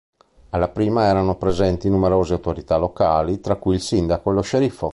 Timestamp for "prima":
0.67-1.03